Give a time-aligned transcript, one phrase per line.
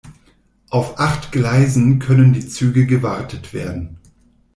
[0.71, 3.99] Auf acht Gleisen können die Züge gewartet werden.